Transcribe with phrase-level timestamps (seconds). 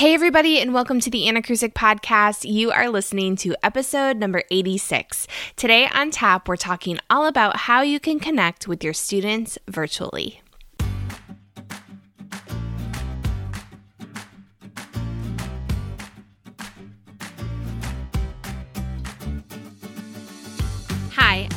[0.00, 2.50] Hey, everybody, and welcome to the Anacrusic podcast.
[2.50, 5.26] You are listening to episode number 86.
[5.56, 10.40] Today on tap, we're talking all about how you can connect with your students virtually.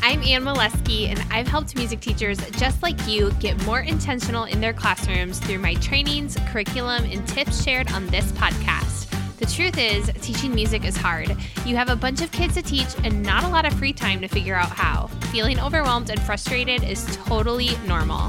[0.06, 4.60] I'm Anne Mileski, and I've helped music teachers just like you get more intentional in
[4.60, 9.08] their classrooms through my trainings, curriculum, and tips shared on this podcast.
[9.38, 11.34] The truth is, teaching music is hard.
[11.66, 14.20] You have a bunch of kids to teach and not a lot of free time
[14.20, 15.08] to figure out how.
[15.32, 18.28] Feeling overwhelmed and frustrated is totally normal.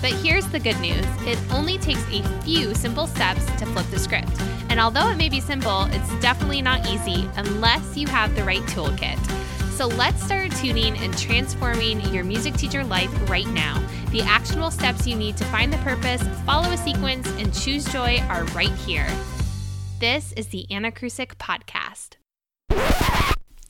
[0.00, 3.98] But here's the good news it only takes a few simple steps to flip the
[4.00, 4.40] script.
[4.70, 8.62] And although it may be simple, it's definitely not easy unless you have the right
[8.62, 9.41] toolkit.
[9.74, 13.82] So let's start tuning and transforming your music teacher life right now.
[14.10, 18.18] The actionable steps you need to find the purpose, follow a sequence, and choose joy
[18.28, 19.08] are right here.
[19.98, 22.21] This is the Anacrusic Podcast.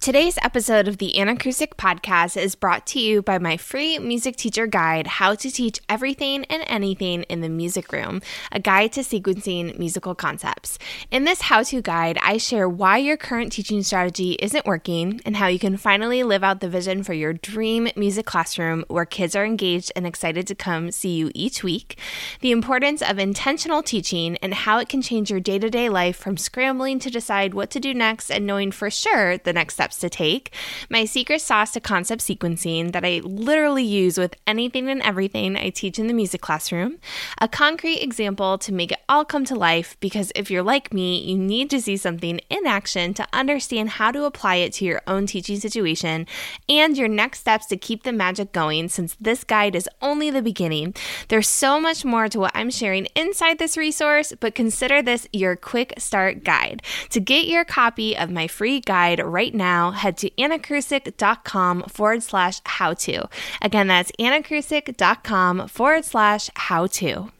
[0.02, 4.66] Today's episode of the Anacrusic podcast is brought to you by my free music teacher
[4.66, 9.78] guide, How to Teach Everything and Anything in the Music Room, a guide to sequencing
[9.78, 10.76] musical concepts.
[11.12, 15.36] In this how to guide, I share why your current teaching strategy isn't working and
[15.36, 19.36] how you can finally live out the vision for your dream music classroom where kids
[19.36, 21.96] are engaged and excited to come see you each week,
[22.40, 26.16] the importance of intentional teaching and how it can change your day to day life
[26.16, 30.00] from scrambling to decide what to do next and knowing for sure the next steps
[30.00, 30.52] to take,
[30.88, 35.70] my secret sauce to concept sequencing that I literally use with anything and everything I
[35.70, 36.98] teach in the music classroom,
[37.38, 41.20] a concrete example to make it all come to life because if you're like me,
[41.22, 45.02] you need to see something in action to understand how to apply it to your
[45.06, 46.26] own teaching situation,
[46.68, 50.42] and your next steps to keep the magic going since this guide is only the
[50.42, 50.94] beginning.
[51.28, 55.56] There's so much more to what I'm sharing inside this resource, but consider this your
[55.56, 56.82] quick start guide.
[57.10, 62.22] To get your copy of my free guide right now, now, head to anacrusic.com forward
[62.22, 63.28] slash how to.
[63.60, 67.32] Again, that's anacrusic.com forward slash how to.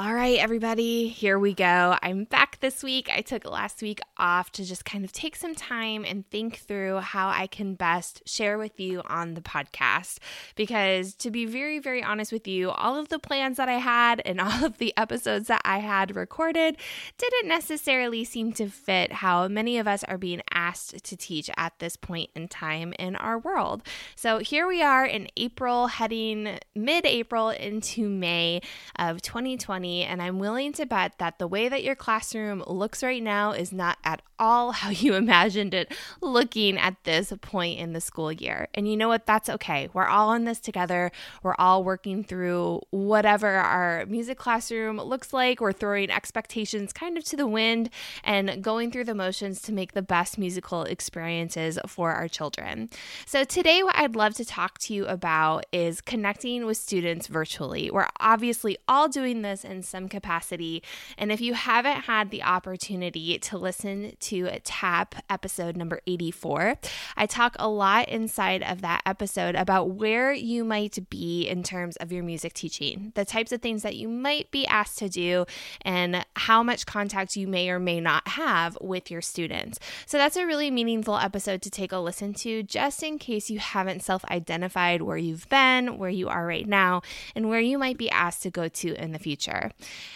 [0.00, 1.96] All right, everybody, here we go.
[2.00, 3.10] I'm back this week.
[3.12, 6.98] I took last week off to just kind of take some time and think through
[6.98, 10.18] how I can best share with you on the podcast.
[10.54, 14.22] Because to be very, very honest with you, all of the plans that I had
[14.24, 16.76] and all of the episodes that I had recorded
[17.16, 21.76] didn't necessarily seem to fit how many of us are being asked to teach at
[21.80, 23.82] this point in time in our world.
[24.14, 28.60] So here we are in April, heading mid April into May
[28.96, 33.22] of 2020 and I'm willing to bet that the way that your classroom looks right
[33.22, 38.00] now is not at all how you imagined it looking at this point in the
[38.00, 38.68] school year.
[38.74, 39.26] And you know what?
[39.26, 39.88] That's okay.
[39.92, 41.10] We're all in this together.
[41.42, 45.60] We're all working through whatever our music classroom looks like.
[45.60, 47.90] We're throwing expectations kind of to the wind
[48.24, 52.90] and going through the motions to make the best musical experiences for our children.
[53.26, 57.90] So, today, what I'd love to talk to you about is connecting with students virtually.
[57.90, 60.82] We're obviously all doing this in some capacity.
[61.16, 66.76] And if you haven't had the opportunity to listen to TAP episode number 84,
[67.16, 71.96] I talk a lot inside of that episode about where you might be in terms
[71.96, 75.46] of your music teaching, the types of things that you might be asked to do,
[75.82, 79.78] and how much contact you may or may not have with your students.
[80.06, 83.58] So that's a really meaningful episode to take a listen to just in case you
[83.58, 87.02] haven't self identified where you've been, where you are right now,
[87.34, 89.67] and where you might be asked to go to in the future.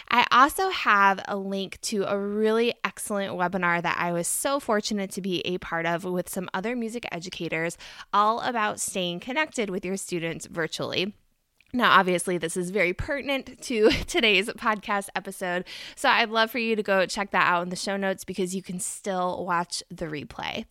[0.09, 5.11] I also have a link to a really excellent webinar that I was so fortunate
[5.11, 7.77] to be a part of with some other music educators,
[8.13, 11.13] all about staying connected with your students virtually.
[11.75, 15.65] Now, obviously, this is very pertinent to today's podcast episode.
[15.95, 18.53] So I'd love for you to go check that out in the show notes because
[18.53, 20.65] you can still watch the replay.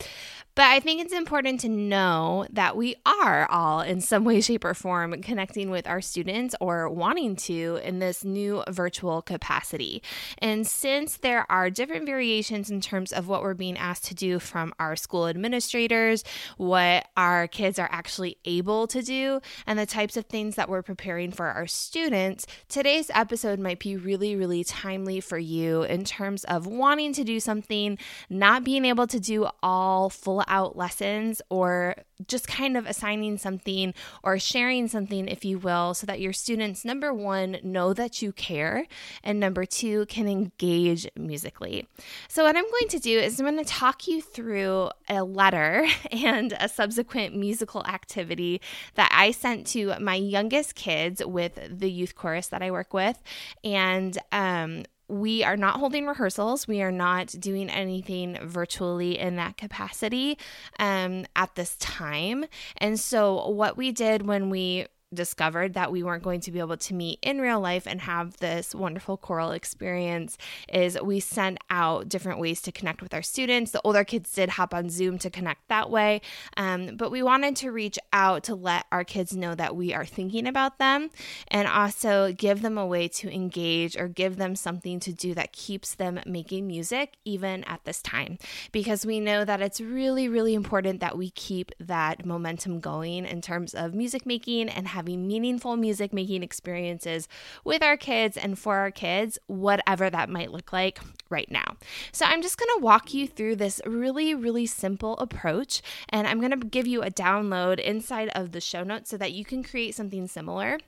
[0.54, 4.64] But I think it's important to know that we are all, in some way, shape,
[4.64, 10.02] or form, connecting with our students or wanting to in this new virtual capacity.
[10.38, 14.38] And since there are different variations in terms of what we're being asked to do
[14.38, 16.22] from our school administrators,
[16.58, 20.82] what our kids are actually able to do, and the types of things that we're
[20.96, 26.44] preparing for our students, today's episode might be really, really timely for you in terms
[26.44, 27.96] of wanting to do something,
[28.28, 31.96] not being able to do all full out lessons or
[32.28, 36.84] just kind of assigning something or sharing something, if you will, so that your students,
[36.84, 38.86] number one, know that you care,
[39.22, 41.86] and number two, can engage musically.
[42.28, 45.86] So, what I'm going to do is I'm going to talk you through a letter
[46.10, 48.60] and a subsequent musical activity
[48.94, 53.20] that I sent to my youngest kids with the youth chorus that I work with.
[53.64, 56.66] And um, we are not holding rehearsals.
[56.66, 60.38] We are not doing anything virtually in that capacity
[60.78, 62.46] um, at this time.
[62.78, 66.76] And so, what we did when we discovered that we weren't going to be able
[66.76, 70.38] to meet in real life and have this wonderful choral experience
[70.72, 73.70] is we sent out different ways to connect with our students.
[73.70, 76.20] The older kids did hop on zoom to connect that way.
[76.56, 80.04] Um, but we wanted to reach out to let our kids know that we are
[80.04, 81.10] thinking about them
[81.48, 85.52] and also give them a way to engage or give them something to do that
[85.52, 88.38] keeps them making music even at this time.
[88.72, 93.40] Because we know that it's really really important that we keep that momentum going in
[93.40, 97.26] terms of music making and having having meaningful music making experiences
[97.64, 101.76] with our kids and for our kids, whatever that might look like right now.
[102.12, 106.38] So, I'm just going to walk you through this really, really simple approach, and I'm
[106.38, 109.64] going to give you a download inside of the show notes so that you can
[109.64, 110.78] create something similar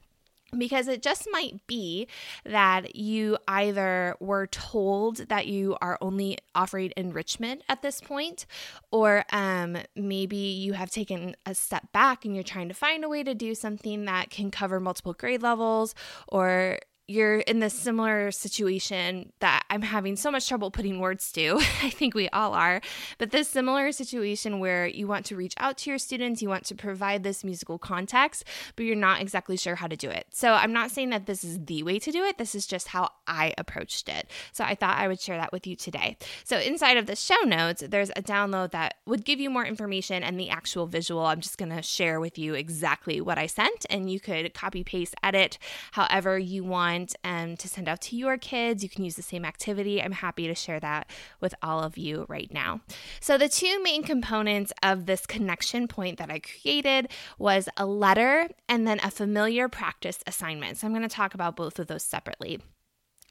[0.58, 2.06] because it just might be
[2.44, 8.46] that you either were told that you are only offering enrichment at this point,
[8.90, 13.08] or um, maybe you have taken a step back and you're trying to find a
[13.08, 15.94] way to do something that can cover multiple grade levels,
[16.28, 21.58] or you're in this similar situation that I'm having so much trouble putting words to.
[21.82, 22.80] I think we all are.
[23.18, 26.64] But this similar situation where you want to reach out to your students, you want
[26.66, 30.26] to provide this musical context, but you're not exactly sure how to do it.
[30.32, 32.38] So I'm not saying that this is the way to do it.
[32.38, 34.30] This is just how I approached it.
[34.52, 36.16] So I thought I would share that with you today.
[36.44, 40.22] So inside of the show notes, there's a download that would give you more information
[40.22, 41.26] and the actual visual.
[41.26, 44.84] I'm just going to share with you exactly what I sent, and you could copy,
[44.84, 45.58] paste, edit
[45.92, 49.22] however you want want um, to send out to your kids, you can use the
[49.22, 50.02] same activity.
[50.02, 51.10] I'm happy to share that
[51.40, 52.80] with all of you right now.
[53.20, 57.08] So, the two main components of this connection point that I created
[57.38, 60.78] was a letter and then a familiar practice assignment.
[60.78, 62.60] So, I'm going to talk about both of those separately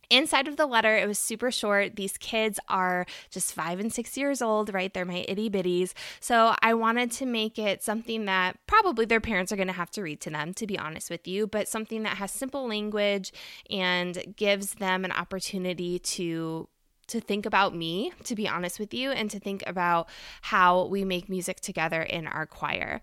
[0.09, 1.95] inside of the letter, it was super short.
[1.95, 4.93] These kids are just five and six years old, right?
[4.93, 5.93] They're my itty bitties.
[6.19, 9.91] So I wanted to make it something that probably their parents are going to have
[9.91, 13.31] to read to them, to be honest with you, but something that has simple language
[13.69, 16.67] and gives them an opportunity to
[17.07, 20.07] to think about me, to be honest with you, and to think about
[20.41, 23.01] how we make music together in our choir.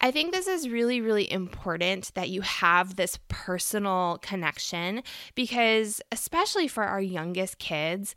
[0.00, 5.02] I think this is really, really important that you have this personal connection
[5.34, 8.14] because, especially for our youngest kids,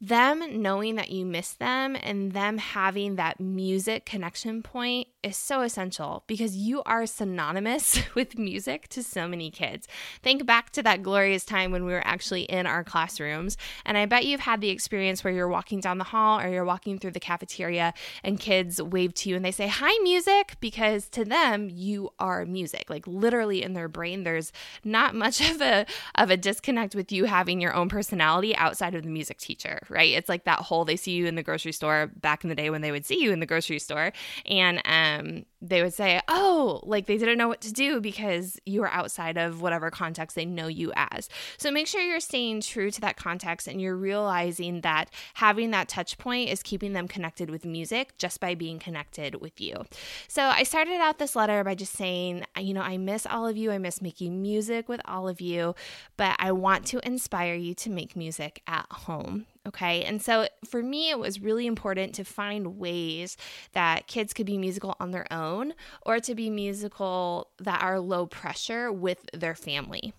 [0.00, 5.62] them knowing that you miss them and them having that music connection point is so
[5.62, 9.86] essential because you are synonymous with music to so many kids.
[10.22, 13.56] Think back to that glorious time when we were actually in our classrooms.
[13.84, 16.64] And I bet you've had the experience where you're walking down the hall or you're
[16.64, 21.08] walking through the cafeteria and kids wave to you and they say, Hi, music, because
[21.10, 22.88] to them, you are music.
[22.88, 24.52] Like literally in their brain, there's
[24.84, 29.02] not much of a, of a disconnect with you having your own personality outside of
[29.02, 30.12] the music teacher right?
[30.12, 32.70] It's like that whole they see you in the grocery store back in the day
[32.70, 34.12] when they would see you in the grocery store.
[34.46, 38.60] And um, um, they would say, oh, like they didn't know what to do because
[38.64, 41.28] you were outside of whatever context they know you as.
[41.56, 45.88] So make sure you're staying true to that context and you're realizing that having that
[45.88, 49.84] touch point is keeping them connected with music just by being connected with you.
[50.28, 53.56] So I started out this letter by just saying, you know, I miss all of
[53.56, 53.72] you.
[53.72, 55.74] I miss making music with all of you,
[56.16, 59.46] but I want to inspire you to make music at home.
[59.66, 60.02] Okay.
[60.04, 63.36] And so for me, it was really important to find ways
[63.72, 65.74] that kids could be musical on their own own
[66.04, 70.12] or to be musical that are low pressure with their family.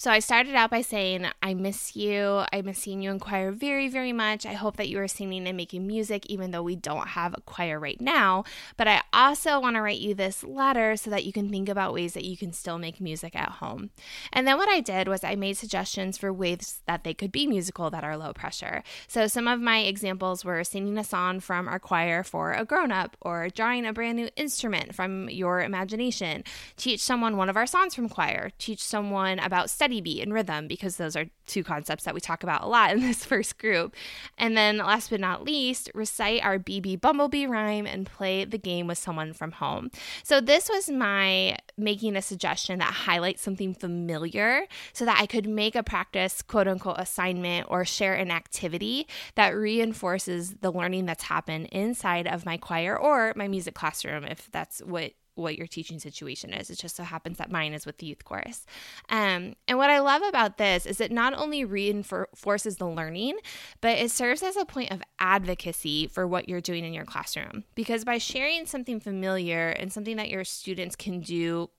[0.00, 2.42] So I started out by saying, I miss you.
[2.54, 4.46] I miss seeing you in choir very, very much.
[4.46, 7.42] I hope that you are singing and making music, even though we don't have a
[7.42, 8.44] choir right now.
[8.78, 11.92] But I also want to write you this letter so that you can think about
[11.92, 13.90] ways that you can still make music at home.
[14.32, 17.46] And then what I did was I made suggestions for ways that they could be
[17.46, 18.82] musical that are low pressure.
[19.06, 22.90] So some of my examples were singing a song from our choir for a grown
[22.90, 26.42] up, or drawing a brand new instrument from your imagination,
[26.78, 30.32] teach someone one of our songs from choir, teach someone about study steady beat and
[30.32, 33.58] rhythm because those are two concepts that we talk about a lot in this first
[33.58, 33.96] group.
[34.38, 38.86] And then last but not least, recite our BB Bumblebee rhyme and play the game
[38.86, 39.90] with someone from home.
[40.22, 45.48] So this was my making a suggestion that highlights something familiar so that I could
[45.48, 51.24] make a practice quote unquote assignment or share an activity that reinforces the learning that's
[51.24, 55.98] happened inside of my choir or my music classroom if that's what what your teaching
[55.98, 56.70] situation is.
[56.70, 58.66] It just so happens that mine is with the youth chorus.
[59.08, 63.38] Um, and what I love about this is it not only reinforces the learning,
[63.80, 67.64] but it serves as a point of advocacy for what you're doing in your classroom.
[67.74, 71.70] Because by sharing something familiar and something that your students can do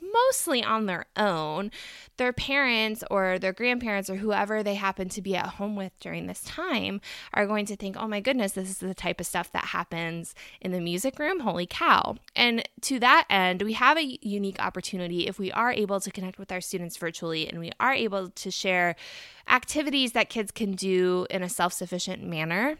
[0.00, 1.70] mostly on their own,
[2.16, 6.26] their parents or their grandparents or whoever they happen to be at home with during
[6.26, 7.00] this time
[7.32, 10.34] are going to think, oh my goodness, this is the type of stuff that happens
[10.60, 11.40] in the music room.
[11.40, 12.16] Holy cow.
[12.36, 16.38] And to that end, we have a unique opportunity if we are able to connect
[16.38, 18.96] with our students virtually and we are able to share
[19.48, 22.78] activities that kids can do in a self sufficient manner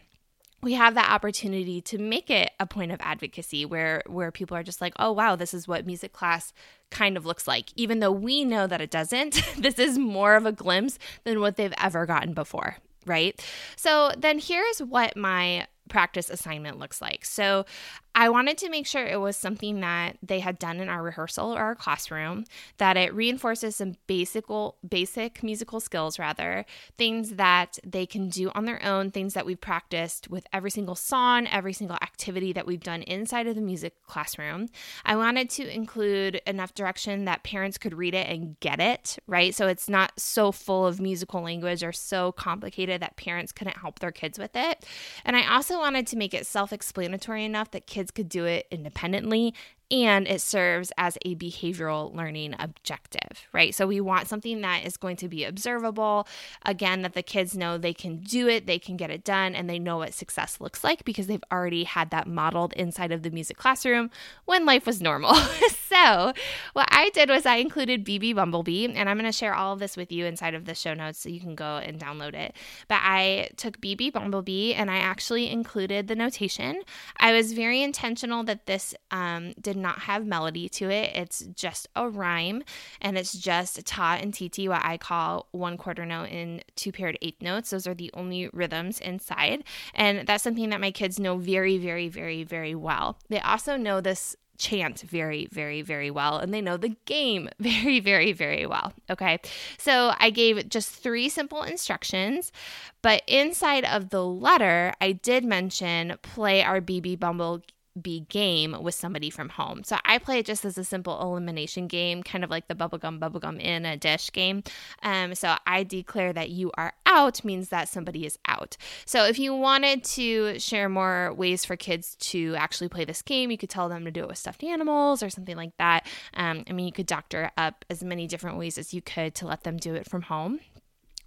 [0.61, 4.63] we have that opportunity to make it a point of advocacy where where people are
[4.63, 6.53] just like oh wow this is what music class
[6.91, 7.71] kind of looks like.
[7.75, 11.55] Even though we know that it doesn't this is more of a glimpse than what
[11.55, 13.39] they've ever gotten before right?
[13.75, 17.23] So then here's what my practice assignment looks like.
[17.23, 17.65] So
[18.15, 21.53] I wanted to make sure it was something that they had done in our rehearsal
[21.53, 22.45] or our classroom,
[22.77, 24.45] that it reinforces some basic
[24.87, 26.65] basic musical skills rather,
[26.97, 30.95] things that they can do on their own, things that we've practiced with every single
[30.95, 34.67] song, every single activity that we've done inside of the music classroom.
[35.03, 39.53] I wanted to include enough direction that parents could read it and get it, right?
[39.53, 43.99] So it's not so full of musical language or so complicated that parents couldn't help
[43.99, 44.85] their kids with it.
[45.25, 48.67] And I also wanted to make it self-explanatory enough that kids kids could do it
[48.71, 49.53] independently
[49.91, 53.73] and it serves as a behavioral learning objective, right?
[53.73, 56.27] So we want something that is going to be observable.
[56.65, 59.69] Again, that the kids know they can do it, they can get it done, and
[59.69, 63.29] they know what success looks like because they've already had that modeled inside of the
[63.29, 64.09] music classroom
[64.45, 65.35] when life was normal.
[65.89, 66.33] so,
[66.73, 69.79] what I did was I included BB Bumblebee, and I'm going to share all of
[69.79, 72.55] this with you inside of the show notes so you can go and download it.
[72.87, 76.81] But I took BB Bumblebee and I actually included the notation.
[77.17, 81.11] I was very intentional that this um, did did not have melody to it.
[81.13, 82.63] It's just a rhyme
[83.01, 87.17] and it's just ta and titi, what I call one quarter note and two paired
[87.21, 87.69] eighth notes.
[87.69, 89.63] Those are the only rhythms inside.
[89.93, 93.17] And that's something that my kids know very, very, very, very well.
[93.29, 97.99] They also know this chant very, very, very well, and they know the game very,
[97.99, 98.93] very, very well.
[99.09, 99.39] Okay.
[99.77, 102.53] So I gave just three simple instructions,
[103.01, 107.61] but inside of the letter, I did mention play our BB Bumble
[107.99, 109.83] be game with somebody from home.
[109.83, 113.19] So I play it just as a simple elimination game, kind of like the bubblegum,
[113.19, 114.63] bubblegum in a dish game.
[115.03, 118.77] Um, so I declare that you are out means that somebody is out.
[119.05, 123.51] So if you wanted to share more ways for kids to actually play this game,
[123.51, 126.05] you could tell them to do it with stuffed animals or something like that.
[126.33, 129.47] Um, I mean, you could doctor up as many different ways as you could to
[129.47, 130.59] let them do it from home.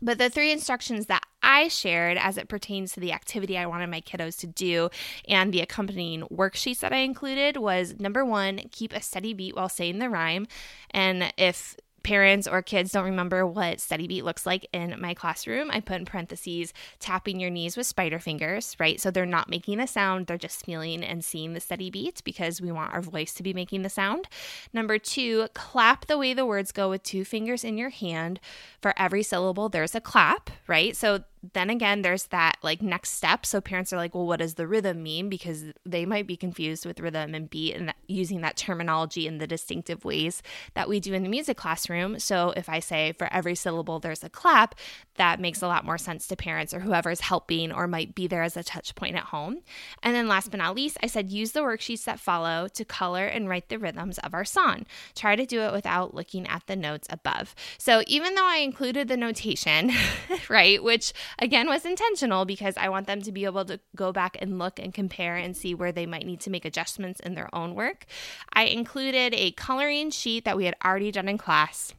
[0.01, 1.25] But the three instructions that
[1.59, 4.91] I shared as it pertains to the activity I wanted my kiddos to do
[5.29, 9.69] and the accompanying worksheets that I included was number one, keep a steady beat while
[9.69, 10.47] saying the rhyme.
[10.93, 15.69] And if parents or kids don't remember what steady beat looks like in my classroom,
[15.71, 19.00] I put in parentheses tapping your knees with spider fingers, right?
[19.00, 22.62] So they're not making a sound, they're just feeling and seeing the steady beat because
[22.62, 24.29] we want our voice to be making the sound.
[24.73, 28.41] Number two, clap the way the words go with two fingers in your hand.
[28.81, 30.97] For every syllable, there's a clap, right?
[30.97, 33.47] So then again, there's that like next step.
[33.47, 35.28] So parents are like, well, what does the rhythm mean?
[35.28, 39.38] Because they might be confused with rhythm and beat and that, using that terminology in
[39.38, 40.42] the distinctive ways
[40.75, 42.18] that we do in the music classroom.
[42.18, 44.75] So if I say for every syllable there's a clap,
[45.16, 48.42] that makes a lot more sense to parents or whoever's helping or might be there
[48.42, 49.59] as a touch point at home.
[50.02, 53.26] And then last but not least, I said use the worksheets that follow to color
[53.26, 54.87] and write the rhythms of our song.
[55.14, 57.54] Try to do it without looking at the notes above.
[57.78, 59.92] So even though I included the notation,
[60.49, 64.37] right, which again was intentional because I want them to be able to go back
[64.41, 67.55] and look and compare and see where they might need to make adjustments in their
[67.55, 68.07] own work.
[68.53, 71.95] I included a coloring sheet that we had already done in class.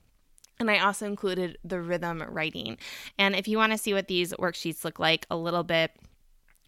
[0.60, 2.78] And I also included the rhythm writing.
[3.18, 5.92] And if you want to see what these worksheets look like a little bit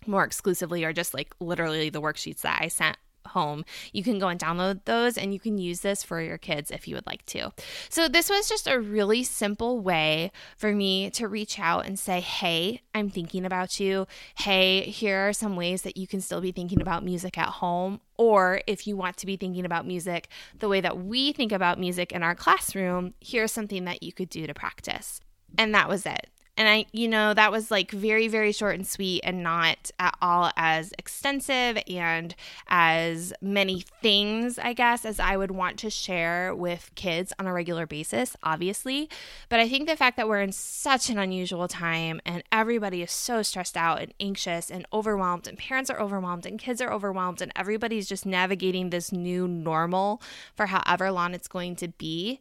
[0.08, 3.66] more exclusively, or just like literally the worksheets that I sent home.
[3.94, 6.88] You can go and download those and you can use this for your kids if
[6.88, 7.52] you would like to.
[7.90, 12.20] So, this was just a really simple way for me to reach out and say,
[12.22, 14.08] Hey, I'm thinking about you.
[14.36, 18.02] Hey, here are some ways that you can still be thinking about music at home.
[18.18, 21.80] Or if you want to be thinking about music the way that we think about
[21.80, 25.20] music in our classroom, here's something that you could do to practice.
[25.58, 26.28] And that was it.
[26.62, 30.16] And I, you know, that was like very, very short and sweet and not at
[30.22, 32.36] all as extensive and
[32.68, 37.52] as many things, I guess, as I would want to share with kids on a
[37.52, 39.10] regular basis, obviously.
[39.50, 43.12] But I think the fact that we're in such an unusual time and everybody is
[43.12, 47.42] so stressed out and anxious and overwhelmed, and parents are overwhelmed and kids are overwhelmed,
[47.42, 50.22] and everybody's just navigating this new normal
[50.56, 52.40] for however long it's going to be,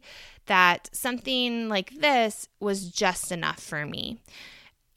[0.51, 4.17] that something like this was just enough for me.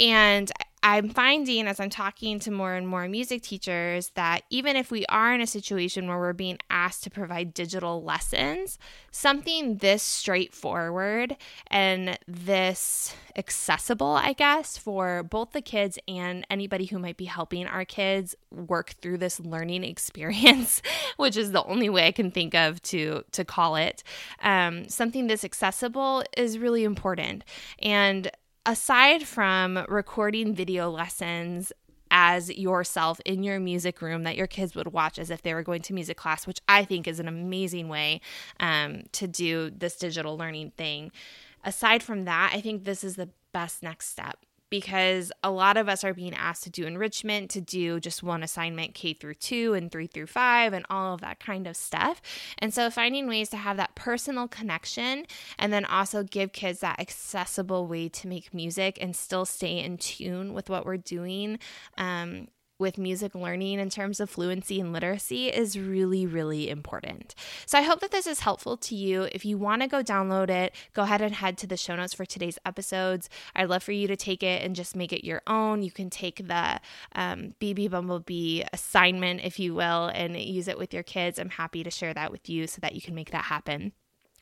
[0.01, 0.51] And
[0.87, 5.07] I'm finding as I'm talking to more and more music teachers that even if we
[5.07, 8.79] are in a situation where we're being asked to provide digital lessons,
[9.11, 11.39] something this straightforward
[11.69, 17.67] and this accessible, I guess, for both the kids and anybody who might be helping
[17.67, 20.83] our kids work through this learning experience,
[21.17, 24.03] which is the only way I can think of to to call it.
[24.43, 27.43] Um, something this accessible is really important,
[27.79, 28.31] and
[28.67, 31.73] aside from recording video lessons
[32.11, 35.63] as yourself in your music room that your kids would watch as if they were
[35.63, 38.21] going to music class, which I think is an amazing way
[38.61, 41.11] um, to do this digital learning thing.
[41.65, 44.39] Aside from that, I think this is the best next step
[44.71, 48.43] because a lot of us are being asked to do enrichment, to do just one
[48.43, 52.21] assignment K through 2 and 3 through 5 and all of that kind of stuff.
[52.59, 55.27] And so finding ways to have that personal connection
[55.59, 59.99] and then also give kids that accessible way to make music and still stay in
[59.99, 61.59] tune with what we're doing
[61.99, 62.49] um,
[62.85, 67.35] with music learning in terms of fluency and literacy is really, really important.
[67.65, 69.27] So I hope that this is helpful to you.
[69.33, 72.13] If you want to go download it, go ahead and head to the show notes
[72.13, 73.31] for today's episodes.
[73.57, 75.83] I'd love for you to take it and just make it your own.
[75.83, 76.79] You can take the
[77.15, 81.39] um, BB Bumblebee assignment, if you will, and use it with your kids.
[81.39, 83.93] I'm happy to share that with you so that you can make that happen.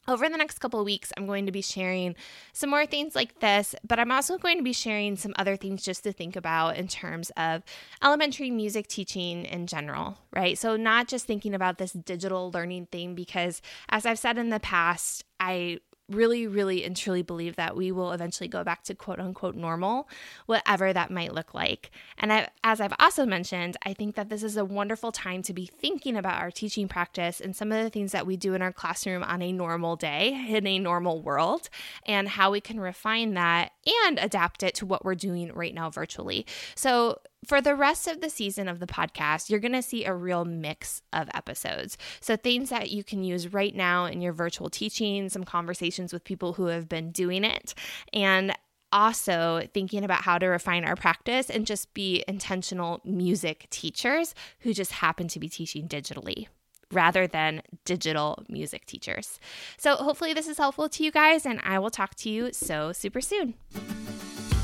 [0.09, 2.17] Over the next couple of weeks, I'm going to be sharing
[2.53, 5.85] some more things like this, but I'm also going to be sharing some other things
[5.85, 7.63] just to think about in terms of
[8.03, 10.59] elementary music teaching in general, right?
[10.59, 14.61] So, not just thinking about this digital learning thing, because as I've said in the
[14.61, 15.79] past, I
[16.15, 20.09] really, really, and truly believe that we will eventually go back to quote unquote normal,
[20.47, 21.91] whatever that might look like.
[22.19, 25.53] And I, as I've also mentioned, I think that this is a wonderful time to
[25.53, 28.63] be thinking about our teaching practice and some of the things that we do in
[28.63, 31.69] our classroom on a normal day in a normal world
[32.07, 33.73] and how we can refine that
[34.05, 36.47] and adapt it to what we're doing right now virtually.
[36.75, 40.15] So, for the rest of the season of the podcast, you're going to see a
[40.15, 41.99] real mix of episodes.
[42.21, 46.25] So, things that you can use right now in your virtual teaching, some conversations with
[46.25, 47.75] people who have been doing it,
[48.13, 48.53] and
[48.93, 54.75] also thinking about how to refine our practice and just be intentional music teachers who
[54.75, 56.47] just happen to be teaching digitally
[56.93, 59.41] rather than digital music teachers.
[59.79, 62.93] So, hopefully, this is helpful to you guys, and I will talk to you so
[62.93, 63.55] super soon.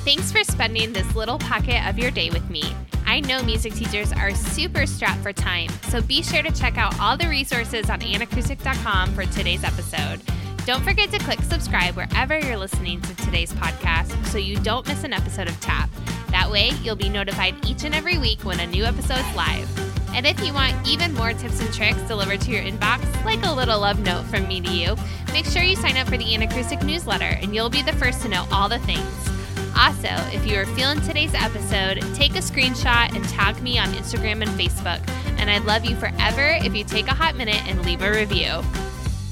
[0.08, 2.62] Thanks for spending this little pocket of your day with me.
[3.04, 6.98] I know music teachers are super strapped for time, so be sure to check out
[6.98, 10.22] all the resources on anacrusic.com for today's episode.
[10.64, 15.04] Don't forget to click subscribe wherever you're listening to today's podcast so you don't miss
[15.04, 15.90] an episode of TAP.
[16.30, 19.68] That way, you'll be notified each and every week when a new episode's live.
[20.14, 23.52] And if you want even more tips and tricks delivered to your inbox, like a
[23.52, 24.96] little love note from me to you,
[25.34, 28.30] make sure you sign up for the Krusek newsletter and you'll be the first to
[28.30, 29.37] know all the things.
[29.78, 34.42] Also, if you are feeling today's episode, take a screenshot and tag me on Instagram
[34.42, 35.00] and Facebook.
[35.38, 38.62] And I'd love you forever if you take a hot minute and leave a review.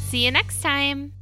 [0.09, 1.16] See you next time.